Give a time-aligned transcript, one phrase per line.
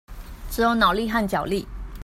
[0.49, 1.67] 只有腦力和腳力